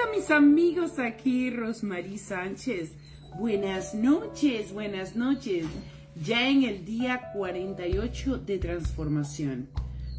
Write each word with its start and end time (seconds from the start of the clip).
Hola 0.00 0.12
mis 0.16 0.30
amigos, 0.30 0.98
aquí 0.98 1.50
Rosmarie 1.50 2.16
Sánchez. 2.16 2.92
Buenas 3.38 3.94
noches, 3.94 4.72
buenas 4.72 5.14
noches. 5.14 5.66
Ya 6.24 6.48
en 6.48 6.64
el 6.64 6.84
día 6.86 7.30
48 7.34 8.38
de 8.38 8.58
transformación. 8.58 9.68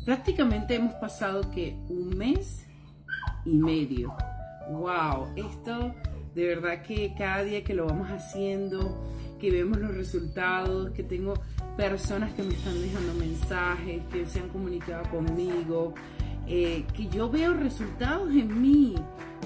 Prácticamente 0.06 0.76
hemos 0.76 0.94
pasado 0.96 1.50
que 1.50 1.76
un 1.90 2.16
mes 2.16 2.68
y 3.46 3.58
medio. 3.58 4.14
Wow, 4.70 5.30
esto 5.36 5.96
de 6.36 6.46
verdad 6.46 6.84
que 6.84 7.16
cada 7.18 7.44
día 7.44 7.64
que 7.64 7.74
lo 7.74 7.88
vamos 7.88 8.10
haciendo, 8.10 9.04
que 9.40 9.50
vemos 9.50 9.80
los 9.80 9.96
resultados, 9.96 10.92
que 10.92 11.04
tengo 11.04 11.34
personas 11.76 12.34
que 12.34 12.44
me 12.44 12.54
están 12.54 12.80
dejando 12.80 13.14
mensajes, 13.16 14.04
que 14.12 14.28
se 14.28 14.42
han 14.42 14.50
comunicado 14.50 15.10
conmigo, 15.10 15.96
eh, 16.48 16.86
que 16.96 17.08
yo 17.08 17.32
veo 17.32 17.54
resultados 17.54 18.30
en 18.30 18.62
mí. 18.62 18.96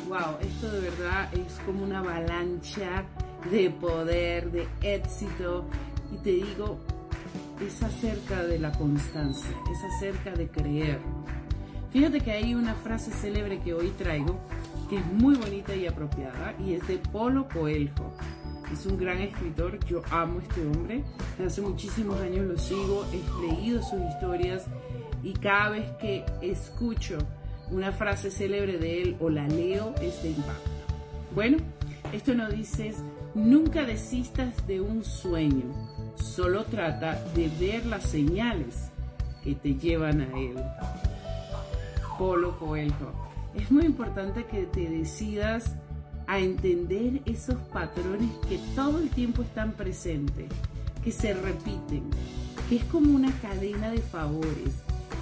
Wow, 0.08 0.38
esto 0.40 0.72
de 0.72 0.82
verdad 0.82 1.34
es 1.34 1.60
como 1.66 1.84
una 1.84 2.00
avalancha 2.00 3.06
de 3.50 3.72
poder, 3.72 4.52
de 4.52 4.68
éxito. 4.82 5.66
Y 6.14 6.18
te 6.18 6.30
digo, 6.30 6.78
es 7.60 7.82
acerca 7.82 8.44
de 8.44 8.60
la 8.60 8.72
constancia, 8.72 9.50
es 9.72 9.96
acerca 9.96 10.32
de 10.32 10.48
creer. 10.48 11.00
Fíjate 11.92 12.20
que 12.22 12.32
hay 12.32 12.54
una 12.54 12.76
frase 12.76 13.10
célebre 13.12 13.60
que 13.62 13.74
hoy 13.74 13.90
traigo 13.98 14.40
que 14.90 14.98
es 14.98 15.06
muy 15.06 15.36
bonita 15.36 15.76
y 15.76 15.88
apropiada 15.88 16.54
y 16.60 16.74
es 16.74 16.88
de 16.88 17.00
Polo 17.00 17.48
Coelho. 17.48 17.92
Es 18.72 18.86
un 18.86 18.98
gran 18.98 19.20
escritor, 19.20 19.80
yo 19.86 20.02
amo 20.12 20.40
a 20.40 20.44
este 20.44 20.66
hombre, 20.68 21.04
hace 21.44 21.62
muchísimos 21.62 22.20
años 22.22 22.46
lo 22.46 22.58
sigo, 22.58 23.06
he 23.12 23.48
leído 23.48 23.82
sus 23.82 24.02
historias 24.02 24.66
y 25.24 25.34
cada 25.34 25.70
vez 25.70 25.90
que 26.00 26.26
escucho 26.42 27.18
una 27.72 27.92
frase 27.92 28.32
célebre 28.32 28.78
de 28.78 29.02
él 29.02 29.18
o 29.20 29.30
la 29.30 29.48
leo 29.48 29.94
es 30.02 30.22
de 30.24 30.30
impacto. 30.30 30.70
Bueno, 31.34 31.58
esto 32.14 32.34
nos 32.34 32.54
dice, 32.54 32.94
nunca 33.34 33.86
desistas 33.86 34.66
de 34.68 34.82
un 34.82 35.04
sueño, 35.04 35.66
solo 36.16 36.66
trata 36.66 37.22
de 37.36 37.50
ver 37.60 37.86
las 37.86 38.04
señales 38.04 38.90
que 39.44 39.56
te 39.56 39.76
llevan 39.76 40.22
a 40.22 40.40
él. 40.40 40.56
Polo 42.18 42.58
Coelho. 42.58 43.12
Es 43.56 43.72
muy 43.72 43.86
importante 43.86 44.46
que 44.46 44.64
te 44.64 44.90
decidas 44.90 45.76
a 46.28 46.40
entender 46.40 47.22
esos 47.26 47.56
patrones 47.72 48.32
que 48.50 48.60
todo 48.76 49.00
el 49.00 49.10
tiempo 49.10 49.44
están 49.44 49.74
presentes, 49.74 50.48
que 51.04 51.12
se 51.12 51.34
repiten, 51.34 52.04
que 52.70 52.78
es 52.78 52.84
como 52.86 53.14
una 53.14 53.32
cadena 53.42 53.92
de 53.92 54.00
favores, 54.00 54.76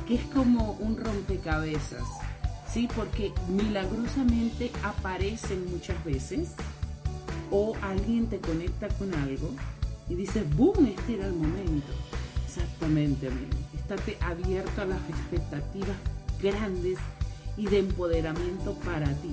que 0.08 0.16
es 0.16 0.24
como 0.26 0.74
un 0.80 0.98
rompecabezas, 0.98 2.04
¿sí? 2.74 2.90
Porque 2.96 3.32
milagrosamente 3.48 4.72
aparecen 4.84 5.70
muchas 5.72 6.04
veces 6.04 6.50
o 7.52 7.76
alguien 7.82 8.28
te 8.28 8.40
conecta 8.40 8.88
con 8.90 9.14
algo 9.14 9.52
y 10.10 10.16
dices, 10.16 10.44
¡boom! 10.58 10.88
Este 10.88 11.16
era 11.16 11.28
el 11.28 11.34
momento. 11.34 11.94
Exactamente, 12.46 13.28
amigo. 13.28 13.52
Estate 13.76 14.18
abierto 14.22 14.82
a 14.82 14.86
las 14.86 15.10
expectativas 15.10 15.96
grandes 16.42 16.98
y 17.58 17.68
de 17.68 17.80
empoderamiento 17.80 18.74
para 18.86 19.08
ti. 19.22 19.32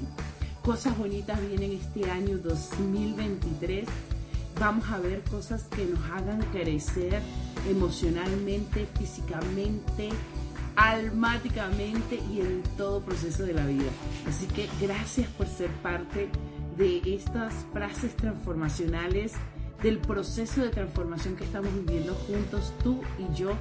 Cosas 0.63 0.97
bonitas 0.99 1.41
vienen 1.49 1.73
este 1.73 2.11
año 2.11 2.39
2023. 2.39 3.89
Vamos 4.59 4.91
a 4.91 4.99
ver 4.99 5.23
cosas 5.23 5.65
que 5.65 5.87
nos 5.87 6.01
hagan 6.11 6.43
crecer 6.53 7.23
emocionalmente, 7.69 8.87
físicamente, 8.99 10.11
almáticamente 10.81 12.19
y 12.33 12.41
en 12.41 12.63
todo 12.79 13.03
proceso 13.03 13.43
de 13.43 13.53
la 13.53 13.67
vida. 13.67 13.91
Así 14.27 14.47
que 14.47 14.67
gracias 14.81 15.29
por 15.29 15.47
ser 15.47 15.69
parte 15.83 16.31
de 16.79 17.03
estas 17.15 17.67
frases 17.71 18.17
transformacionales, 18.17 19.35
del 19.83 19.99
proceso 19.99 20.63
de 20.63 20.71
transformación 20.71 21.37
que 21.37 21.45
estamos 21.45 21.71
viviendo 21.75 22.15
juntos, 22.15 22.73
tú 22.83 23.03
y 23.19 23.35
yo. 23.37 23.53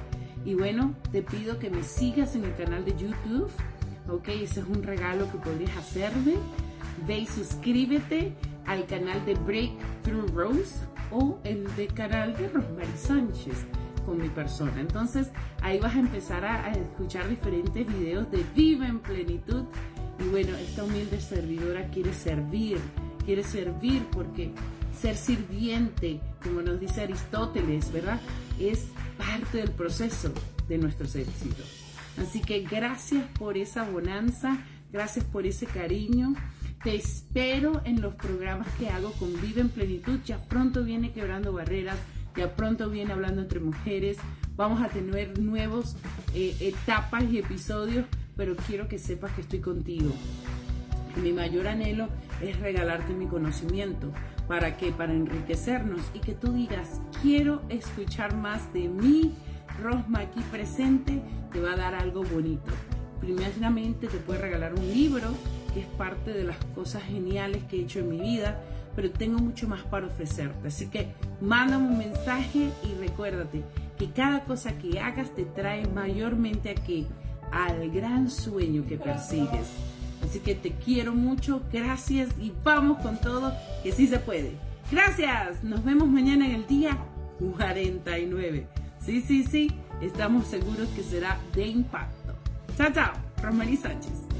Y 0.46 0.54
bueno, 0.54 0.94
te 1.12 1.22
pido 1.22 1.58
que 1.58 1.68
me 1.68 1.82
sigas 1.82 2.34
en 2.36 2.44
el 2.44 2.56
canal 2.56 2.86
de 2.86 2.92
YouTube, 2.92 3.50
ok, 4.08 4.28
ese 4.28 4.60
es 4.60 4.66
un 4.66 4.82
regalo 4.82 5.30
que 5.30 5.38
podrías 5.38 5.76
hacerme. 5.76 6.36
Ve 7.06 7.18
y 7.18 7.26
suscríbete 7.26 8.32
al 8.66 8.86
canal 8.86 9.24
de 9.26 9.34
Breakthrough 9.34 10.30
Rose 10.34 10.86
o 11.10 11.38
el 11.44 11.64
de 11.76 11.86
canal 11.88 12.34
de 12.34 12.48
Rosemary 12.48 12.96
Sánchez 12.96 13.66
con 14.04 14.20
mi 14.20 14.28
persona. 14.28 14.80
Entonces 14.80 15.28
ahí 15.62 15.78
vas 15.78 15.94
a 15.94 16.00
empezar 16.00 16.44
a, 16.44 16.70
escuchar 16.72 17.28
diferentes 17.28 17.86
videos 17.86 18.30
de 18.30 18.44
Viva 18.54 18.86
en 18.86 18.98
Plenitud. 19.00 19.64
Y 20.18 20.28
bueno, 20.28 20.56
esta 20.56 20.84
humilde 20.84 21.20
servidora 21.20 21.88
quiere 21.88 22.12
servir, 22.12 22.78
quiere 23.24 23.42
servir 23.42 24.04
porque 24.12 24.52
ser 24.98 25.16
sirviente, 25.16 26.20
como 26.42 26.60
nos 26.60 26.78
dice 26.78 27.02
Aristóteles, 27.02 27.90
¿verdad? 27.92 28.20
Es 28.58 28.88
parte 29.16 29.58
del 29.58 29.70
proceso 29.70 30.32
de 30.68 30.78
nuestros 30.78 31.16
éxitos. 31.16 31.80
Así 32.18 32.40
que 32.40 32.60
gracias 32.60 33.24
por 33.38 33.56
esa 33.56 33.84
bonanza, 33.84 34.58
gracias 34.92 35.24
por 35.24 35.46
ese 35.46 35.66
cariño. 35.66 36.34
Te 36.82 36.96
espero 36.96 37.82
en 37.84 38.00
los 38.00 38.14
programas 38.14 38.66
que 38.78 38.88
hago 38.88 39.12
con 39.12 39.38
Vive 39.40 39.60
en 39.60 39.68
Plenitud. 39.68 40.18
Ya 40.24 40.38
pronto 40.38 40.82
viene 40.82 41.12
Quebrando 41.12 41.52
Barreras 41.52 41.98
ya 42.36 42.54
pronto 42.54 42.90
viene 42.90 43.12
hablando 43.12 43.42
entre 43.42 43.60
mujeres. 43.60 44.18
Vamos 44.56 44.82
a 44.82 44.88
tener 44.88 45.38
nuevos 45.38 45.96
eh, 46.34 46.56
etapas 46.60 47.24
y 47.24 47.38
episodios, 47.38 48.04
pero 48.36 48.56
quiero 48.56 48.88
que 48.88 48.98
sepas 48.98 49.32
que 49.32 49.40
estoy 49.40 49.60
contigo. 49.60 50.12
Mi 51.22 51.32
mayor 51.32 51.66
anhelo 51.66 52.08
es 52.40 52.58
regalarte 52.60 53.12
mi 53.14 53.26
conocimiento. 53.26 54.12
¿Para 54.48 54.76
qué? 54.76 54.92
Para 54.92 55.12
enriquecernos 55.12 56.02
y 56.14 56.20
que 56.20 56.32
tú 56.32 56.52
digas, 56.52 57.00
quiero 57.22 57.62
escuchar 57.68 58.34
más 58.34 58.72
de 58.72 58.88
mí. 58.88 59.34
Rosma 59.82 60.20
aquí 60.20 60.40
presente 60.50 61.22
te 61.52 61.60
va 61.60 61.72
a 61.72 61.76
dar 61.76 61.94
algo 61.94 62.22
bonito. 62.22 62.70
Primeramente 63.20 64.08
te 64.08 64.18
puede 64.18 64.40
regalar 64.40 64.74
un 64.74 64.86
libro, 64.88 65.28
que 65.74 65.80
es 65.80 65.86
parte 65.86 66.32
de 66.32 66.44
las 66.44 66.56
cosas 66.74 67.02
geniales 67.02 67.62
que 67.64 67.76
he 67.76 67.82
hecho 67.82 68.00
en 68.00 68.08
mi 68.08 68.20
vida 68.20 68.60
pero 69.00 69.12
tengo 69.12 69.38
mucho 69.38 69.66
más 69.66 69.80
para 69.84 70.08
ofrecerte. 70.08 70.68
Así 70.68 70.88
que 70.88 71.08
mándame 71.40 71.88
un 71.88 71.96
mensaje 71.96 72.68
y 72.84 73.00
recuérdate 73.00 73.62
que 73.98 74.10
cada 74.10 74.44
cosa 74.44 74.76
que 74.76 75.00
hagas 75.00 75.34
te 75.34 75.46
trae 75.46 75.86
mayormente 75.86 76.68
aquí 76.68 77.06
al 77.50 77.90
gran 77.90 78.28
sueño 78.28 78.84
que 78.86 78.98
persigues. 78.98 79.70
Así 80.22 80.40
que 80.40 80.54
te 80.54 80.72
quiero 80.72 81.14
mucho, 81.14 81.62
gracias 81.72 82.28
y 82.38 82.52
vamos 82.62 82.98
con 82.98 83.18
todo, 83.18 83.54
que 83.82 83.90
sí 83.90 84.06
se 84.06 84.18
puede. 84.18 84.52
Gracias, 84.92 85.64
nos 85.64 85.82
vemos 85.82 86.06
mañana 86.06 86.44
en 86.44 86.56
el 86.56 86.66
día 86.66 86.98
49. 87.38 88.66
Sí, 89.02 89.22
sí, 89.22 89.44
sí, 89.44 89.70
estamos 90.02 90.46
seguros 90.46 90.90
que 90.90 91.02
será 91.02 91.40
de 91.54 91.68
impacto. 91.68 92.34
Chao, 92.76 92.92
chao, 92.92 93.12
Rosmarie 93.42 93.78
Sánchez. 93.78 94.39